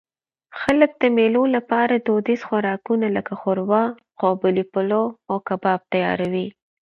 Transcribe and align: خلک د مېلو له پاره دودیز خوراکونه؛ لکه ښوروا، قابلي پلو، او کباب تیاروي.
خلک 0.59 0.91
د 1.01 1.03
مېلو 1.17 1.43
له 1.55 1.61
پاره 1.69 1.97
دودیز 2.07 2.41
خوراکونه؛ 2.47 3.07
لکه 3.17 3.33
ښوروا، 3.41 3.83
قابلي 4.21 4.63
پلو، 4.73 5.03
او 5.29 5.35
کباب 5.47 5.81
تیاروي. 5.93 6.47